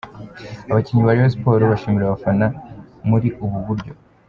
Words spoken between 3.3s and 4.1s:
ubu buryo